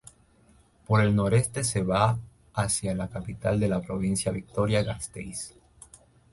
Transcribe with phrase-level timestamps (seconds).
[0.87, 2.17] Por el noreste se va
[2.55, 5.53] hacia la capital de la provincia, Vitoria-Gasteiz.